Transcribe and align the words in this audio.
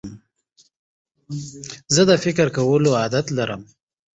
زه 1.93 2.01
د 2.09 2.11
فکر 2.23 2.47
کولو 2.57 2.89
عادت 2.99 3.25
لرم. 3.37 3.61